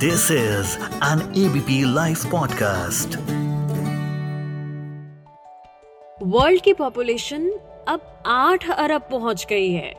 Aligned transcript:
This 0.00 0.30
is 0.30 0.78
an 0.82 1.32
ABP 1.36 1.94
live 1.94 2.16
podcast 2.30 3.08
world 6.22 6.62
की 6.62 6.72
population 6.72 7.50
अब 7.88 8.22
आठ 8.26 8.70
अरब 8.70 9.02
पहुँच 9.10 9.46
गई 9.50 9.72
है। 9.72 9.94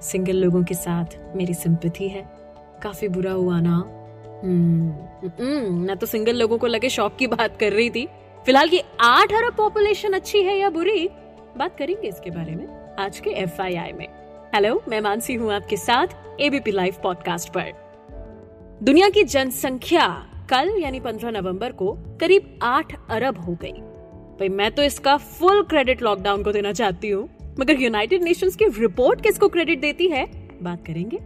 सिंगल 0.00 0.32
लोगों 0.32 0.64
के 0.64 0.74
साथ 0.74 1.36
मेरी 1.36 1.54
सिंपथी 1.54 2.08
है। 2.08 2.30
काफ़ी 2.82 3.08
बुरा 3.08 3.32
हुआ 3.32 3.60
ना। 3.60 3.76
हम्म, 4.44 4.90
हम्म, 5.44 5.78
मैं 5.78 5.96
तो 5.96 6.06
सिंगल 6.06 6.36
लोगों 6.36 6.58
को 6.58 6.66
लगे 6.66 6.88
शौक 6.88 7.16
की 7.16 7.26
बात 7.26 7.56
कर 7.60 7.72
रही 7.72 7.90
थी। 7.90 8.06
फ़िलहाल 8.44 8.68
की 8.68 8.80
आठ 9.00 9.32
अरब 9.32 9.54
पॉपुलेशन 9.56 10.12
अच्छी 10.12 10.42
है 10.42 10.58
या 10.58 10.70
बुरी? 10.70 11.08
बात 11.56 11.78
करेंगे 11.78 12.08
इसके 12.08 12.30
बारे 12.30 12.54
में 12.54 12.96
आज 12.98 13.18
के 13.18 13.30
FII 13.30 13.92
में। 13.92 14.08
हेलो 14.54 14.82
मैं 14.88 15.00
मानसी 15.00 15.34
हूँ 15.34 15.52
आपके 15.52 15.76
साथ 15.76 16.06
एबीपी 16.40 16.70
लाइव 16.70 16.94
पॉडकास्ट 17.02 17.48
पर। 17.52 17.91
दुनिया 18.82 19.08
की 19.08 19.24
जनसंख्या 19.24 20.26
कल 20.50 20.76
यानी 20.78 21.00
15 21.00 21.30
नवंबर 21.30 21.72
को 21.72 21.98
करीब 22.20 22.58
आठ 22.62 22.96
अरब 23.10 23.38
हो 23.40 23.54
गई। 23.62 23.72
भाई, 23.72 24.48
मैं 24.48 24.72
तो 24.72 24.82
इसका 24.82 25.16
फुल 25.16 25.62
क्रेडिट 25.62 26.02
लॉकडाउन 26.02 26.42
को 26.42 26.52
देना 26.52 26.72
चाहती 26.72 27.10
हूँ। 27.10 27.54
मगर 27.60 27.80
यूनाइटेड 27.80 28.22
नेशंस 28.22 28.56
की 28.56 28.64
रिपोर्ट 28.64 29.22
किसको 29.22 29.48
क्रेडिट 29.48 29.80
देती 29.80 30.08
है? 30.08 30.48
बात 30.62 30.86
करेंगे। 30.86 31.16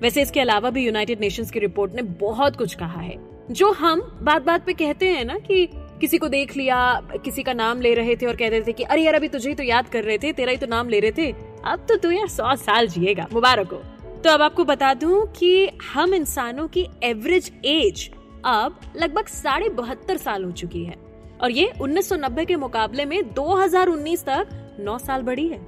वैसे 0.00 0.22
इसके 0.22 0.40
अलावा 0.40 0.70
भी 0.70 0.86
यूनाइटेड 0.86 1.20
नेशंस 1.20 1.50
की 1.50 1.58
रिपोर्ट 1.58 1.94
ने 1.94 2.02
बहुत 2.02 2.56
कुछ 2.56 2.74
कहा 2.74 3.00
है। 3.00 3.16
जो 3.50 3.72
हम 3.72 4.18
बात 4.22 4.42
बात 4.42 4.66
पे 4.66 4.72
कहते 4.72 5.08
हैं 5.08 5.24
ना 5.24 5.38
कि 5.38 5.68
किसी 6.00 6.18
को 6.18 6.28
देख 6.28 6.56
लिया, 6.56 7.00
किसी 7.24 7.42
का 7.42 7.52
नाम 7.52 7.80
ले 7.80 7.94
रहे 7.94 8.16
थे 8.16 8.26
और 8.26 8.36
कहते 8.36 8.60
थे 8.60 8.72
कि, 8.72 8.82
अरे 8.82 9.02
यार, 9.02 9.14
अभी 9.14 9.28
तुझे 9.28 9.48
ही 9.48 9.54
तो 9.54 9.62
याद 9.62 9.88
कर 9.88 10.04
रहे 10.04 10.18
थे, 10.18 10.32
तेरा 10.32 10.50
ही 10.50 10.56
तो 10.56 10.66
नाम 10.66 10.88
ले 10.88 11.00
रहे 11.00 11.12
थे। 11.12 11.34
अब 11.64 11.86
तो 11.88 11.96
तू 11.96 12.10
यार 12.10 12.28
सौ 12.28 12.56
साल 12.56 12.88
जिएगा, 12.88 13.26
मुबारक 13.32 13.72
हो। 13.72 13.82
तो 14.24 14.30
अब 14.30 14.42
आपको 14.42 14.64
बता 14.64 14.92
दूँ 14.94 15.26
कि 15.32 15.68
हम 15.84 16.14
इंसानों 16.14 16.66
की 16.68 16.86
एवरेज 17.04 17.50
एज 17.64 18.10
अब 18.44 18.80
लगभग 18.96 19.26
साढ़े 19.28 19.68
बहत्तर 19.70 20.16
साल 20.16 20.44
हो 20.44 20.50
चुकी 20.50 20.84
है। 20.84 20.94
और 21.40 21.50
ये 21.50 21.72
1990 21.80 22.46
के 22.46 22.56
मुकाबले 22.56 23.04
में 23.04 23.34
2019 23.34 24.22
तक 24.24 24.76
9 24.80 24.96
साल 24.98 25.22
बढ़ी 25.22 25.46
है। 25.48 25.58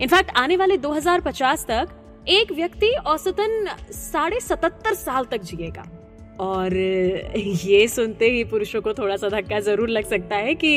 इनफैक्ट 0.00 0.30
आने 0.36 0.56
वाले 0.56 0.78
2050 0.78 1.64
तक 1.66 1.88
एक 2.28 2.52
व्यक्ति 2.52 2.90
औसतन 3.06 3.68
साढ़े 3.92 4.38
सतहत्तर 4.40 4.94
साल 4.94 5.24
तक 5.24 5.42
जिएगा। 5.42 5.84
और 6.40 6.76
ये 6.76 7.86
सुनते 7.88 8.30
ही 8.30 8.44
पुरुषों 8.44 8.80
को 8.82 8.94
थोड़ा 8.94 9.16
सा 9.16 9.28
धक्का 9.28 9.58
ज़रूर 9.60 9.88
लग 9.88 10.04
सकता 10.04 10.36
है 10.36 10.54
कि 10.54 10.72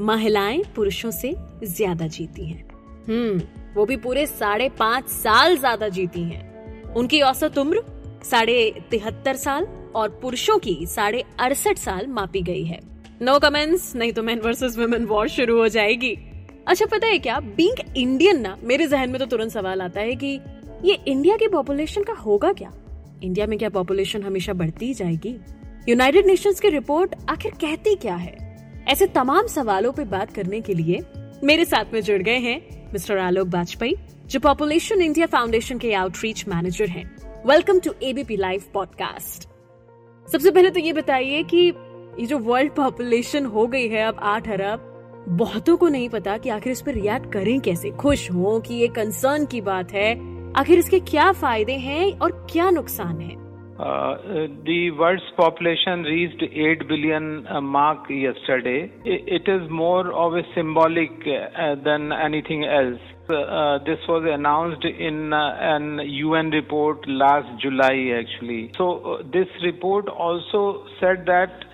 महिलाएँ 0.00 0.62
पुरुषों 0.76 1.10
से 1.10 1.34
ज़्यादा 1.64 2.06
जीती 2.08 2.46
हैं। 2.46 2.64
हम्म 3.08 3.40
वो 3.76 3.86
भी 3.86 3.96
पूरे 3.98 4.26
साढ़े 4.26 4.68
पाँच 4.78 5.08
साल 5.10 5.56
ज़्यादा 5.58 5.88
जीती 5.90 6.22
हैं। 6.22 6.53
उनकी 6.96 7.20
औसत 7.20 7.58
उम्र 7.58 7.82
साढ़े 8.24 8.72
तिहत्तर 8.90 9.36
साल 9.36 9.66
और 9.94 10.08
पुरुषों 10.22 10.58
की 10.58 10.76
साढ़े 10.86 11.24
अड़सठ 11.40 11.78
साल 11.78 12.06
मापी 12.06 12.42
गई 12.42 12.64
है। 12.64 12.80
नो 13.22 13.38
कमेंट्स 13.38 13.94
नहीं 13.96 14.12
तो 14.12 14.22
मैन 14.22 14.40
वर्सेस 14.40 14.78
वुमेन 14.78 15.04
वॉर 15.04 15.28
शुरू 15.28 15.58
हो 15.58 15.68
जाएगी। 15.68 16.16
अच्छा 16.68 16.86
पता 16.86 17.06
है 17.06 17.18
क्या? 17.18 17.38
बींग 17.40 17.96
इंडियन 17.96 18.40
ना, 18.40 18.56
मेरे 18.62 18.86
जहन 18.86 19.10
में 19.10 19.18
तो 19.18 19.26
तुरंत 19.26 19.52
सवाल 19.52 19.82
आता 19.82 20.00
है 20.00 20.14
कि 20.14 20.38
ये 20.84 20.98
इंडिया 21.08 21.36
की 21.36 21.48
पॉपुलेशन 21.48 22.02
का 22.02 22.12
होगा 22.12 22.52
क्या? 22.52 22.72
इंडिया 23.22 23.46
में 23.46 23.58
क्या 23.58 23.68
पॉपुलेशन 23.68 24.22
हमेशा 24.22 24.52
बढ़ती 24.52 24.86
ही 24.86 24.94
जाएगी? 24.94 25.36
यूनाइटेड 25.88 26.26
नेशंस 26.26 26.60
की 26.60 26.68
रिपोर्ट 26.68 27.14
आखिर 27.28 27.52
कहती 27.60 27.94
क्या 27.94 28.16
है? 28.16 28.36
ऐसे 28.88 29.06
तमाम 29.06 29.46
सवालों 29.46 29.92
पे 29.92 30.04
बात 30.04 30.32
करने 30.32 30.60
के 30.60 30.74
लिए 30.74 31.02
मेरे 31.44 31.64
साथ 31.64 31.92
में 31.92 32.00
जुड़ 32.00 32.22
गए 32.22 32.38
हैं 32.38 32.90
मिस्टर 32.92 33.18
आलोक 33.18 33.48
वाजपेयी 33.48 33.96
जो 34.24 34.40
पॉपुलेशन 34.40 35.02
इंडिया 35.02 35.26
फाउंडेशन 35.26 35.78
के 35.78 35.92
आउटरीच 35.94 36.48
मैनेजर 36.48 36.86
हैं। 36.86 37.04
Welcome 37.46 37.78
to 37.78 37.92
ABP 38.02 38.36
live 38.36 38.62
podcast 38.74 39.48
सबसे 40.32 40.50
पहले 40.50 40.70
तो 40.70 40.80
ये 40.80 40.92
बताइए 40.92 41.42
कि 41.42 41.66
ये 42.20 42.26
जो 42.26 42.38
वर्ल्ड 42.38 42.72
पॉपुलेशन 42.72 43.46
हो 43.46 43.66
गई 43.66 43.88
है 43.88 44.06
अब 44.06 44.16
आठ 44.22 44.48
अरब 44.48 44.90
बहुतों 45.28 45.76
को 45.76 45.88
नहीं 45.88 46.08
पता 46.08 46.36
कि 46.38 46.48
आखिर 46.48 46.72
इस 46.72 46.80
पर 46.82 46.94
रिएक्ट 46.94 47.32
करें 47.32 47.60
कैसे। 47.60 47.90
खुश 47.90 48.30
हो 48.30 48.60
कि 48.60 48.74
ये 48.74 48.88
कंसर्न 48.88 49.46
की 49.46 49.60
बात 49.60 49.92
है। 49.92 50.10
आखिर 50.52 50.78
इसके 50.78 51.00
क्या 51.00 51.32
फ़ायदे 51.32 51.72
हैं 51.72 52.18
और 52.18 52.46
क्या 52.52 52.70
नुकसान 52.70 53.20
है? 53.20 53.44
The 54.66 54.90
world's 54.98 55.30
population 55.38 56.04
reached 56.08 56.42
8 56.66 56.84
billion 56.90 57.24
uh, 57.46 57.60
mark 57.60 58.10
yesterday. 58.10 58.92
It, 59.04 59.32
it 59.38 59.48
is 59.48 59.68
more 59.80 60.12
of 60.24 60.36
a 60.36 60.44
symbolic 60.54 61.26
uh, 61.26 61.74
than 61.88 62.12
anything 62.26 62.64
else. 62.76 63.13
Uh, 63.28 63.32
uh, 63.32 63.78
this 63.84 63.98
was 64.06 64.22
announced 64.30 64.84
in 64.84 65.32
uh, 65.32 65.56
an 65.58 65.98
UN 65.98 66.50
report 66.50 67.08
last 67.08 67.48
July, 67.58 68.12
actually. 68.20 68.70
So, 68.76 69.14
uh, 69.14 69.22
this 69.32 69.48
report 69.62 70.08
also 70.08 70.86
said 71.00 71.24
that 71.24 71.64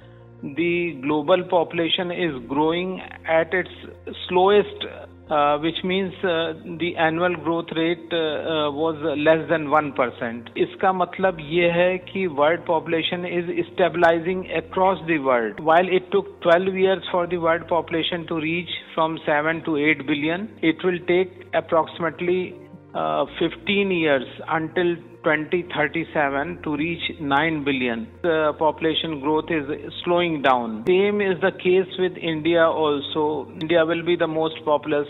the 0.43 0.93
global 1.03 1.43
population 1.43 2.13
is 2.13 2.41
growing 2.47 3.01
at 3.27 3.53
its 3.53 3.71
slowest 4.29 4.87
uh, 5.30 5.58
which 5.58 5.84
means 5.84 6.14
uh, 6.24 6.54
the 6.80 6.96
annual 6.98 7.36
growth 7.36 7.66
rate 7.76 8.10
uh, 8.12 8.18
uh, 8.18 8.72
was 8.72 8.96
less 9.18 9.42
than 9.50 9.68
1%. 9.68 10.50
इसका 10.66 10.92
मतलब 10.94 11.38
ये 11.52 11.70
है 11.78 11.98
कि 12.10 12.28
world 12.40 12.66
population 12.68 13.26
is 13.26 13.66
stabilizing 13.74 14.44
across 14.60 15.00
the 15.08 15.18
world. 15.20 15.60
While 15.60 15.88
it 15.88 16.12
took 16.12 16.30
12 16.42 16.76
years 16.76 17.04
for 17.12 17.26
the 17.28 17.38
world 17.38 17.68
population 17.68 18.28
to 18.28 18.40
reach 18.40 18.70
from 18.94 19.18
7 19.26 19.64
to 19.66 19.78
8 19.78 20.06
billion, 20.06 20.48
it 20.62 20.84
will 20.84 21.00
take 21.08 21.48
approximately 21.54 22.56
uh, 22.95 23.25
15 23.39 23.91
years 23.91 24.25
until 24.49 24.97
2037 25.25 26.63
to 26.63 26.77
reach 26.77 27.03
9 27.21 27.65
billion. 27.65 28.09
The 28.23 28.53
population 28.59 29.21
growth 29.21 29.51
is 29.51 29.65
slowing 30.05 30.43
down. 30.43 30.85
Same 30.89 31.21
is 31.21 31.41
the 31.41 31.53
case 31.53 31.93
with 31.99 32.17
India 32.17 32.65
also. 32.65 33.51
India 33.61 33.85
will 33.85 34.05
be 34.05 34.17
the 34.17 34.27
most 34.27 34.57
populous 34.65 35.09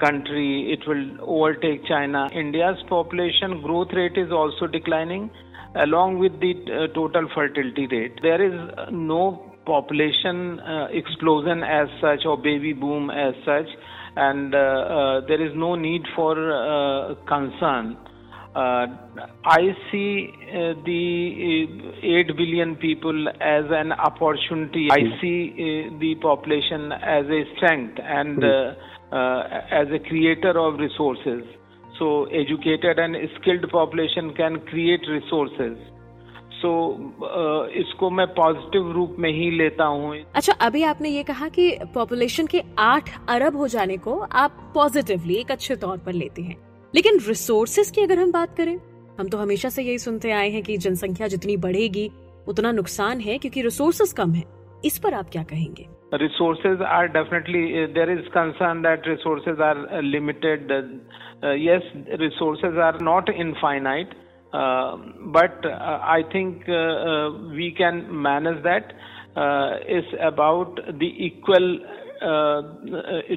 country. 0.00 0.72
It 0.72 0.86
will 0.88 1.04
overtake 1.20 1.86
China. 1.86 2.28
India's 2.32 2.82
population 2.88 3.62
growth 3.62 3.92
rate 3.92 4.16
is 4.16 4.32
also 4.32 4.66
declining 4.66 5.30
along 5.76 6.18
with 6.18 6.38
the 6.40 6.52
uh, 6.52 6.92
total 6.92 7.28
fertility 7.34 7.86
rate. 7.86 8.18
There 8.22 8.42
is 8.42 8.88
no 8.90 9.52
population 9.64 10.58
uh, 10.60 10.88
explosion 10.90 11.62
as 11.62 11.88
such 12.00 12.26
or 12.26 12.36
baby 12.36 12.72
boom 12.72 13.10
as 13.10 13.34
such 13.44 13.68
and 14.16 14.54
uh, 14.54 14.58
uh, 14.58 15.20
there 15.26 15.44
is 15.44 15.52
no 15.56 15.74
need 15.74 16.02
for 16.14 16.34
uh, 16.36 17.14
concern 17.26 17.96
uh, 18.54 18.86
I 19.46 19.74
see 19.90 20.28
uh, 20.28 20.74
the 20.84 21.66
uh, 22.02 22.30
8 22.30 22.36
billion 22.36 22.76
people 22.76 23.28
as 23.28 23.64
an 23.70 23.92
opportunity. 23.92 24.88
I 24.90 25.00
hmm. 25.00 25.20
see 25.22 25.88
the 25.98 26.16
population 26.20 26.92
as 26.92 27.24
a 27.26 27.44
strength 27.56 27.98
and 28.02 28.42
hmm. 28.42 29.14
as 29.72 29.88
a 29.88 29.98
creator 30.06 30.58
of 30.58 30.78
resources. 30.78 31.44
So, 31.98 32.24
educated 32.26 32.98
and 32.98 33.16
skilled 33.40 33.70
population 33.70 34.34
can 34.34 34.60
create 34.66 35.00
resources. 35.08 35.78
So 36.62 36.70
so, 36.70 37.68
इसको 37.80 38.10
मैं 38.10 38.26
positive 38.34 38.90
रूप 38.92 39.16
में 39.18 39.30
ही 39.32 39.50
लेता 39.50 39.84
हूँ। 39.84 40.14
अच्छा 40.34 40.52
अभी 40.66 40.82
आपने 40.82 41.08
ये 41.08 41.22
कहा 41.22 41.48
कि 41.48 41.70
पॉपुलेशन 41.94 42.46
के 42.46 42.62
आठ 42.78 43.10
अरब 43.28 43.56
हो 43.56 43.68
जाने 43.68 43.96
को 43.96 44.18
आप 44.44 44.72
पॉजिटिवली 44.74 45.34
एक 45.34 45.50
अच्छे 45.50 45.76
तौर 45.76 45.98
पर 45.98 46.12
लेते 46.12 46.42
हैं। 46.42 46.56
लेकिन 46.94 47.18
रिसोर्सेज 47.28 47.90
की 47.90 48.02
अगर 48.02 48.18
हम 48.18 48.32
बात 48.32 48.56
करें 48.56 48.78
हम 49.18 49.28
तो 49.28 49.38
हमेशा 49.38 49.68
से 49.68 49.82
यही 49.82 49.98
सुनते 49.98 50.30
आए 50.30 50.50
हैं 50.50 50.62
कि 50.62 50.76
जनसंख्या 50.76 51.26
जितनी 51.28 51.56
बढ़ेगी 51.56 52.10
उतना 52.48 52.72
नुकसान 52.72 53.20
है 53.20 53.38
क्योंकि 53.38 53.62
रिसोर्सेज 53.62 54.12
कम 54.12 54.32
है। 54.32 54.44
इस 54.84 54.98
पर 54.98 55.14
आप 55.14 55.28
क्या 55.32 55.42
कहेंगे? 55.42 55.86
Resources 56.20 56.80
are 56.94 57.08
definitely 57.08 57.60
uh, 57.72 57.86
there 57.94 58.10
is 58.14 58.26
concern 58.32 58.82
that 58.86 59.06
resources 59.06 59.60
are 59.60 59.78
uh, 59.78 60.00
limited. 60.02 60.72
Uh, 60.72 61.52
yes 61.52 61.82
resources 62.22 62.76
are 62.88 62.98
not 63.00 63.30
infinite. 63.44 64.10
uh, 64.10 64.31
but 64.51 65.65
uh, 65.65 65.99
i 66.01 66.23
think 66.31 66.67
uh, 66.69 67.29
we 67.51 67.71
can 67.77 68.01
manage 68.21 68.63
that 68.63 68.93
is 69.87 70.05
about 70.21 70.79
the 70.99 71.13
equal 71.19 71.79
uh, 72.21 72.61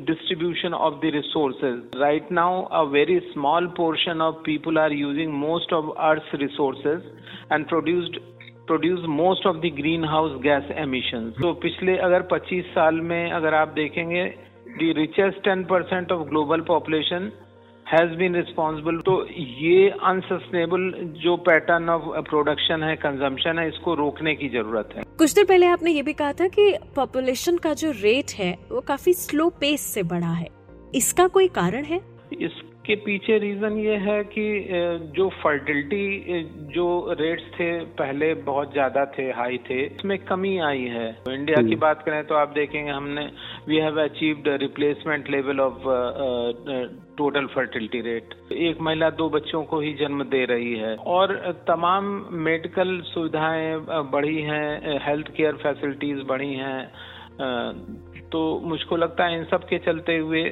distribution 0.07 0.73
of 0.73 1.01
the 1.03 1.11
resources. 1.11 1.85
Right 2.01 2.31
now, 2.31 2.67
a 2.73 2.89
very 2.89 3.23
small 3.35 3.69
portion 3.69 4.23
of 4.23 4.43
people 4.43 4.79
are 4.79 4.91
using 4.91 5.31
most 5.31 5.71
of 5.73 5.91
Earth's 6.01 6.33
resources 6.41 7.03
and 7.51 7.69
produced 7.69 8.19
produce 8.67 9.05
most 9.11 9.47
of 9.47 9.57
the 9.63 9.71
greenhouse 10.05 10.33
gas 10.43 10.71
emission 10.79 11.25
तो 11.41 11.53
पिछले 11.63 11.97
अगर 12.09 12.23
25 12.33 12.67
साल 12.75 13.01
में 13.07 13.31
अगर 13.39 13.55
आप 13.55 13.69
देखेंगे 13.79 14.25
the 14.81 14.93
richest 14.99 15.49
10 15.49 15.65
percent 15.71 16.13
of 16.13 16.27
global 16.29 16.61
population 16.69 17.31
Has 17.86 18.14
been 18.18 18.36
responsible 18.36 18.98
तो 19.00 19.14
ये 19.32 19.90
अनसस्टेनेबल 20.04 20.92
जो 21.24 21.36
पैटर्न 21.48 21.90
ऑफ़ 21.90 22.04
प्रोडक्शन 22.30 22.84
है 22.84 22.96
कंजम्पशन 22.96 23.60
है 23.60 23.68
इसको 23.68 23.94
रोकने 23.96 24.34
की 24.36 24.50
ज़रूरत 24.50 24.90
है। 24.96 25.04
कुछ 25.18 25.34
देर 25.34 25.46
पहले 25.46 25.66
आपने 25.66 25.92
ये 25.92 26.02
भी 26.02 26.14
कहा 26.14 26.34
था 26.34 26.48
कि 26.48 26.72
पॉपुलेशन 26.96 27.58
का 27.58 27.74
जो 27.74 27.92
रेट 27.92 28.32
है 28.38 28.52
वो 28.72 28.82
काफ़ी 28.82 29.14
स्लो 29.14 29.50
पेस 29.60 29.82
से 29.94 30.04
बढ़ा 30.04 30.32
है। 30.32 30.48
इसका 30.96 31.28
कोई 31.28 31.48
कारण 31.58 31.84
है? 31.84 32.00
इस 32.42 32.62
के 32.86 32.96
पीछे 32.96 33.38
रीजन 33.40 33.78
ये 33.80 33.96
है 34.00 34.24
कि 34.28 34.46
जो 35.16 35.28
फर्टिलिटी 35.44 36.42
जो 36.74 36.88
रेट्स 37.20 37.44
थे 37.54 37.70
पहले 37.96 38.34
बहुत 38.44 38.72
ज़्यादा 38.74 39.06
थे 39.18 39.24
हाई 39.32 39.58
थे 39.70 39.80
इसमें 39.86 40.18
कमी 40.26 40.58
आई 40.68 40.84
है। 40.94 41.12
तो 41.24 41.32
इंडिया 41.32 41.56
की 41.58 41.64
हम्म। 41.64 41.80
बात 41.80 42.04
करें 42.06 42.24
तो 42.28 42.36
आप 42.36 42.54
देखेंगे 42.56 42.92
हमने 42.92 43.26
we 43.68 43.78
have 43.78 44.02
achieved 44.04 44.48
replacement 44.62 45.30
level 45.30 45.60
of 45.60 45.88
total 47.18 47.46
fertility 47.56 48.02
rate 48.02 48.34
एक 48.52 48.82
महिला 48.82 49.10
दो 49.18 49.30
बच्चों 49.30 49.64
को 49.66 49.80
ही 49.80 49.94
जन्म 49.96 50.24
दे 50.30 50.44
रही 50.46 50.74
है। 50.78 50.96
और 51.10 51.36
तमाम 51.68 52.14
मेडिकल 52.46 53.00
सुविधाएँ 53.06 53.76
बढ़ी 54.12 54.42
हैं 54.44 55.00
हेल्थ 55.06 55.36
केयर 55.38 55.56
फैसिलिटीज़ 55.64 56.24
बढ़ी 56.28 56.54
हैं 56.56 56.82
तो 58.32 58.42
मुझको 58.66 58.96
लगता 58.98 59.26
है 59.26 59.38
इन 59.38 59.44
सब 59.46 59.64
के 59.68 59.78
चलते 59.86 60.18
हुए 60.18 60.44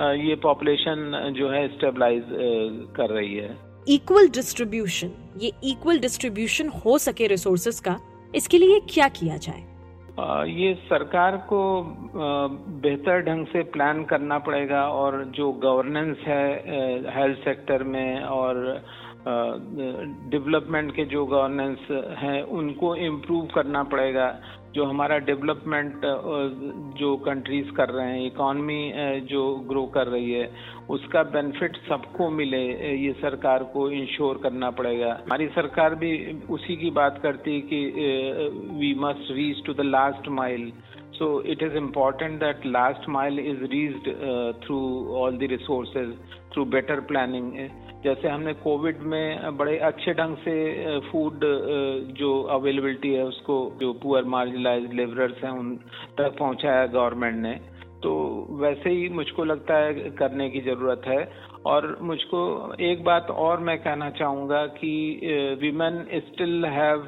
ये 0.00 0.34
पॉपुलेशन 0.34 1.34
जो 1.36 1.48
है 1.50 1.66
स्टेबलाइज 1.68 2.24
कर 2.96 3.10
रही 3.10 3.34
है। 3.34 3.56
इक्वल 3.88 4.28
डिस्ट्रीब्यूशन 4.28 5.10
ये 5.40 5.52
इक्वल 5.64 5.98
डिस्ट्रीब्यूशन 5.98 6.68
हो 6.84 6.98
सके 6.98 7.26
रिसोर्सेज 7.26 7.80
का 7.80 7.96
इसके 8.34 8.58
लिए 8.58 8.80
क्या 8.90 9.08
किया 9.08 9.36
जाए? 9.36 9.62
ये 10.50 10.74
सरकार 10.74 11.36
को 11.36 11.60
बेहतर 12.82 13.20
ढंग 13.22 13.46
से 13.46 13.62
प्लान 13.72 14.04
करना 14.04 14.38
पड़ेगा 14.38 14.82
और 14.88 15.24
जो 15.36 15.52
गवर्नेंस 15.64 16.16
है 16.18 16.44
हेल्थ 17.16 17.38
सेक्टर 17.38 17.82
में 17.82 18.20
और 18.20 18.84
डेवलपमेंट 19.26 20.94
के 20.96 21.04
जो 21.04 21.24
गवर्नेंस 21.26 21.78
हैं, 22.18 22.42
उनको 22.42 22.94
इम्प्रूव 22.96 23.46
करना 23.54 23.82
पड़ेगा। 23.84 24.28
जो 24.74 24.84
हमारा 24.84 25.18
डेवलपमेंट 25.18 26.00
जो 26.98 27.16
कंट्रीज़ 27.16 27.70
कर 27.70 27.88
रहे 27.88 28.06
हैं 28.06 28.26
इकॉनमी 28.26 28.92
जो 29.30 29.44
ग्रो 29.68 29.84
कर 29.86 30.06
रही 30.06 30.32
है, 30.32 30.50
उसका 30.90 31.22
बेनिफिट 31.22 31.76
सबको 31.88 32.28
मिले। 32.30 32.62
ये 32.96 33.12
सरकार 33.12 33.64
को 33.64 33.90
इंश्योर 33.90 34.40
करना 34.42 34.70
पड़ेगा। 34.70 35.12
हमारी 35.24 35.46
सरकार 35.48 35.94
भी 35.94 36.10
उसी 36.50 36.76
की 36.76 36.90
बात 36.90 37.20
करती 37.22 37.54
है 37.54 37.60
कि 37.62 37.80
we 38.78 38.94
must 39.00 39.32
reach 39.32 39.64
to 39.66 39.74
the 39.74 39.80
last 39.86 40.28
mile 40.30 40.72
so 41.18 41.26
it 41.40 41.62
is 41.62 41.74
important 41.74 42.40
that 42.40 42.64
last 42.64 43.06
mile 43.08 43.38
is 43.38 43.60
reached 43.70 44.08
uh, 44.08 44.52
through 44.64 45.14
all 45.16 45.36
the 45.42 45.48
resources 45.48 46.14
through 46.52 46.66
better 46.76 47.00
planning. 47.02 47.50
जैसे 48.04 48.28
हमने 48.28 48.52
कोविड 48.54 48.98
में 49.12 49.56
बड़े 49.56 49.76
अच्छे 49.86 50.12
ढंग 50.14 50.36
से 50.36 50.52
फ़ूड 51.10 51.40
जो 52.18 52.30
अवेलेबिलिटी 52.56 53.12
है 53.14 53.24
उसको 53.24 53.56
जो 53.80 53.92
पुअर 54.02 54.24
मार्जिनलाइज 54.34 54.92
लेबरर्स 54.94 55.42
हैं 55.44 55.50
उन 55.50 55.74
तक 56.18 56.36
पहुँचाया 56.38 56.86
गवर्नमेंट 56.86 57.36
ने। 57.42 57.54
तो 58.02 58.12
वैसे 58.60 58.90
ही 58.90 59.08
मुझको 59.08 59.44
लगता 59.44 59.76
है 59.76 60.10
करने 60.20 60.48
की 60.50 60.60
ज़रूरत 60.60 61.02
है। 61.06 61.20
और 61.66 61.96
मुझको 62.02 62.40
एक 62.90 63.04
बात 63.04 63.30
और 63.46 63.60
मैं 63.68 63.78
कहना 63.82 64.10
चाहूँगा 64.18 64.64
कि 64.80 64.92
women 65.62 66.04
still 66.26 66.64
have 66.64 66.98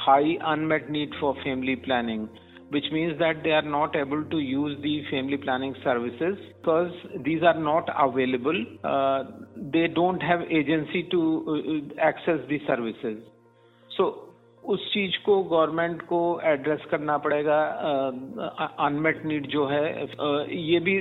high 0.00 0.38
unmet 0.52 0.90
need 0.90 1.14
for 1.20 1.32
family 1.44 1.74
planning 1.86 2.26
which 2.70 2.84
means 2.92 3.18
that 3.18 3.42
they 3.42 3.50
are 3.50 3.62
not 3.62 3.96
able 3.96 4.22
to 4.24 4.38
use 4.38 4.76
the 4.82 5.02
family 5.10 5.36
planning 5.36 5.74
services 5.82 6.36
because 6.60 6.92
these 7.24 7.42
are 7.42 7.58
not 7.58 7.88
available. 7.98 8.64
Uh, 8.84 9.24
they 9.72 9.86
don't 9.88 10.20
have 10.20 10.42
agency 10.42 11.08
to 11.10 11.92
uh, 11.96 12.00
access 12.00 12.40
the 12.48 12.60
services. 12.66 13.22
So 13.96 14.27
उस 14.68 14.86
चीज़ 14.92 15.16
को 15.24 15.34
government 15.44 16.02
को 16.02 16.18
address 16.44 16.80
करना 16.90 17.16
पड़ेगा 17.18 17.58
unmet 18.80 19.24
need 19.24 19.46
जो 19.50 19.66
है 19.66 19.84
ये 20.62 20.80
भी 20.80 20.96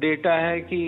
data 0.00 0.34
है 0.36 0.60
कि 0.62 0.78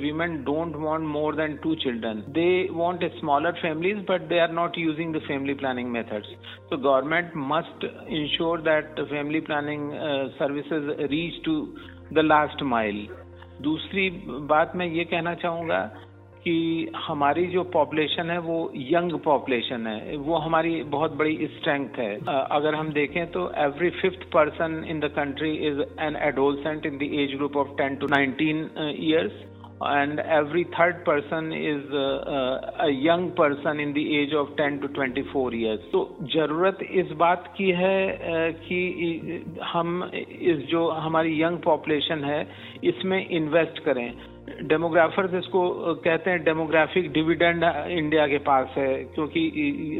women 0.00 0.36
don't 0.44 0.76
want 0.78 1.04
more 1.08 1.36
than 1.36 1.56
two 1.62 1.74
children 1.84 2.22
they 2.32 2.48
want 2.72 3.04
smaller 3.18 3.60
families 3.60 3.98
but 4.08 4.28
they 4.28 4.38
are 4.38 4.52
not 4.52 4.78
using 4.78 5.14
the 5.14 5.22
family 5.28 5.54
planning 5.56 5.90
methods 5.92 6.34
तो 6.70 6.76
government 6.78 7.32
must 7.46 7.84
ensure 7.84 8.60
that 8.62 9.00
family 9.06 9.40
planning 9.42 9.90
services 10.38 10.90
reach 11.06 11.44
to 11.44 11.60
the 12.12 12.24
last 12.24 12.62
mile 12.68 13.06
दूसरी 13.62 14.10
बात 14.48 14.72
मैं 14.76 14.86
ये 14.88 15.04
कहना 15.06 15.34
चाहूँगा 15.36 15.80
कि 16.48 16.92
हमारी 16.96 17.46
जो 17.46 17.62
पॉपुलेशन 17.72 18.30
है 18.30 18.38
वो 18.40 18.56
यंग 18.76 19.12
पॉपुलेशन 19.24 19.86
है, 19.86 20.16
वो 20.18 20.36
हमारी 20.38 20.82
बहुत 20.92 21.16
बड़ी 21.16 21.48
स्ट्रेंथ 21.56 21.98
है। 21.98 22.12
अगर 22.50 22.74
हम 22.74 22.92
देखें 22.92 23.30
तो 23.32 23.40
every 23.64 23.90
fifth 23.98 24.22
person 24.32 24.84
in 24.90 25.00
the 25.00 25.10
country 25.16 25.50
is 25.68 25.80
an 26.00 26.16
adolescent 26.28 26.86
in 26.86 26.96
the 26.98 27.08
age 27.20 27.34
group 27.36 27.56
of 27.56 27.76
ten 27.78 27.96
to 27.96 28.06
nineteen 28.06 28.68
years 28.80 29.32
and 29.80 30.20
every 30.20 30.64
third 30.76 31.04
person 31.04 31.52
is 31.52 31.84
uh, 31.92 32.72
a 32.80 32.90
young 32.90 33.32
person 33.32 33.78
in 33.78 33.92
the 33.92 34.18
age 34.18 34.32
of 34.32 34.56
10 34.56 34.80
to 34.80 34.88
24 34.88 35.54
years. 35.54 35.80
तो 35.92 36.00
ज़रूरत 36.34 36.78
इस 36.94 37.12
बात 37.16 37.52
की 37.56 37.70
है 37.72 38.52
कि 38.62 38.80
हम 39.64 40.10
इस 40.14 40.66
जो 40.70 40.88
हमारी 41.00 41.42
यंग 41.42 41.58
पॉपुलेशन 41.64 42.24
है 42.24 42.40
इसमें 42.84 43.18
इन्वेस्ट 43.28 43.84
करें 43.84 44.10
डेमोग्राफर्स 44.68 45.34
इसको 45.34 45.62
कहते 46.04 46.30
हैं 46.30 46.42
डेमोग्राफिक 46.44 47.12
डिविडेंड 47.12 47.64
इंडिया 47.64 48.26
के 48.26 48.38
पास 48.44 48.74
है 48.76 48.92
क्योंकि 49.14 49.42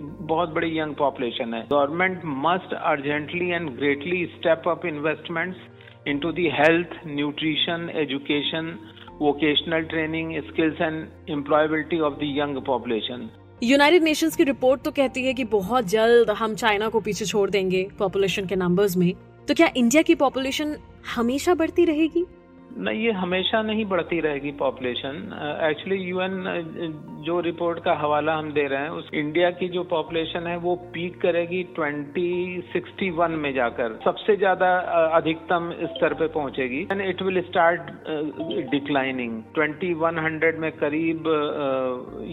बहुत 0.03 0.55
बड़ी 0.55 0.79
यंग 0.79 0.95
पॉपुलेशन 0.97 1.55
है 1.55 1.63
government 1.73 2.23
must 2.45 2.75
urgently 2.75 3.49
and 3.49 3.71
greatly 3.79 4.25
step 4.37 4.69
up 4.69 4.87
investments 4.87 6.09
into 6.09 6.33
the 6.33 6.49
health 6.53 7.01
nutrition 7.07 7.91
education 7.97 8.77
vocational 9.21 9.83
training 9.83 10.33
skills 10.43 10.81
and 10.81 11.31
employability 11.31 12.01
of 12.01 12.15
the 12.15 12.33
young 12.39 12.57
population 12.67 13.29
United 13.63 14.03
Nations 14.03 14.37
की 14.37 14.45
रिपोर्ट 14.45 14.83
तो 14.83 14.91
कहती 14.91 15.23
है 15.25 15.33
कि 15.35 15.45
बहुत 15.45 15.85
जल्द 15.85 16.31
हम 16.31 16.55
चाइना 16.55 16.89
को 16.89 17.01
पीछे 17.01 17.25
छोड़ 17.25 17.49
देंगे 17.51 17.83
पॉपुलेशन 17.99 18.47
के 18.47 18.57
नंबर्स 18.57 18.97
में। 18.97 19.13
तो 19.49 19.55
क्या 19.55 19.71
इंडिया 19.77 20.03
की 20.03 20.15
पॉपुलेशन 20.15 20.77
हमेशा 21.15 21.55
बढ़ती 21.55 21.85
रहेगी? 21.85 22.25
नहीं, 22.79 23.01
ये 23.01 23.13
हमेशा 23.13 23.61
नहीं 23.63 23.85
बढ़ती 23.85 24.21
रहेगी 24.21 24.51
पॉपुलेशन 24.59 25.17
एक्चुअली 25.65 25.97
यूएन 25.99 26.35
जो 27.27 27.39
रिपोर्ट 27.41 27.79
का 27.85 27.93
हवाला 28.01 28.35
हम 28.35 28.53
दे 28.53 28.67
रहे 28.69 28.83
हैं, 28.83 28.91
उस 28.91 29.11
इंडिया 29.15 29.51
की 29.53 29.69
जो 29.69 29.83
पॉपुलेशन 29.91 30.47
है, 30.47 30.57
वो 30.59 30.75
पीक 30.95 31.21
करेगी 31.21 31.63
2061 31.79 33.37
में 33.37 33.53
जाकर. 33.55 33.99
सबसे 34.05 34.37
ज़्यादा 34.37 34.71
अधिकतम 35.17 35.71
स्तर 35.85 36.15
पे 36.15 36.27
पहुंचेगी. 36.29 36.87
And 36.93 37.01
it 37.01 37.23
will 37.23 37.41
start 37.43 37.91
declining 38.71 39.43
2100 39.59 40.59
में 40.59 40.71
करीब 40.79 41.29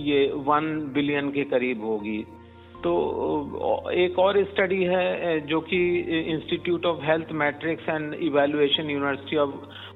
ये 0.05 0.25
वन 0.47 0.73
बिलियन 0.95 1.29
के 1.31 1.43
करीब 1.51 1.83
होगी. 1.85 2.19
तो 2.85 3.91
एक 3.91 4.19
और 4.19 4.43
स्टडी 4.43 4.83
है 4.83 5.39
जो 5.47 5.59
कि 5.61 5.77
institute 6.33 6.85
of 6.85 7.03
health 7.03 7.31
metrics 7.31 7.89
and 7.89 8.13
evaluation 8.13 8.89
university 8.89 9.37
of 9.37 9.49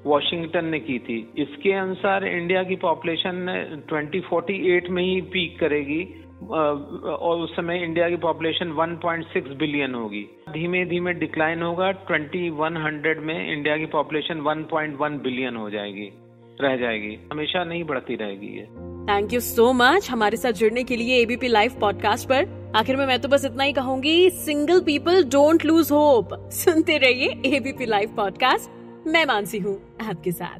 Washington 0.06 0.64
ने 0.64 0.80
की 0.80 0.98
थी। 0.98 1.18
इसके 1.38 1.72
अनुसार 1.72 2.24
इंडिया 2.24 2.62
की 2.62 2.76
पॉपुलेशन 2.76 3.46
2048 3.92 4.90
में 4.90 5.02
ही 5.02 5.20
पीक 5.20 5.58
करेगी 5.60 6.02
और 6.50 7.40
उस 7.40 7.56
समय 7.56 7.82
इंडिया 7.84 8.08
की 8.08 8.16
पॉपुलेशन 8.16 8.72
1.6 8.72 9.56
बिलियन 9.58 9.94
होगी। 9.94 10.22
धीमे 10.52 10.84
धीमे 10.84 11.12
डिक्लाइन 11.12 11.62
होगा 11.62 11.92
2100 11.92 13.20
में 13.20 13.52
इंडिया 13.52 13.76
की 13.76 13.86
पॉपुलेशन 13.86 14.40
1.1 14.40 15.22
बिलियन 15.22 15.56
हो 15.56 15.70
जाएगी, 15.70 16.12
रह 16.60 16.76
जाएगी। 16.76 17.18
हमेशा 17.32 17.64
नहीं 17.64 17.84
बढ़ती 17.84 18.14
रहेगी 18.14 18.56
ये। 18.58 18.64
थैंक 19.06 19.32
यू 19.32 19.40
सो 19.40 19.72
मच 19.72 20.10
हमारे 20.10 20.36
साथ 20.36 20.52
जुड़ने 20.52 20.84
के 20.84 20.96
लिए 20.96 21.22
एबीपी 21.22 21.48
लाइव 21.48 21.70
पॉडकास्ट 21.80 22.28
पर। 22.28 22.59
आखिर 22.76 22.96
में 22.96 23.06
मैं 23.06 23.18
तो 23.20 23.28
बस 23.28 23.44
इतना 23.44 23.64
ही 23.64 23.72
कहूँगी 23.72 24.30
single 24.30 24.80
people 24.80 25.24
don't 25.24 25.64
lose 25.64 25.90
hope 25.90 26.28
सुनते 26.52 26.98
रहिए 26.98 27.56
एबीपी 27.56 27.86
लाइव 27.86 28.14
पॉडकास्ट 28.16 29.06
मैं 29.06 29.24
मानसी 29.26 29.58
हूँ 29.58 29.76
आपके 30.08 30.32
साथ। 30.32 30.58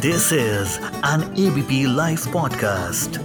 This 0.00 0.32
is 0.32 0.78
an 1.06 1.34
ABP 1.38 1.84
live 1.96 2.18
podcast 2.32 3.23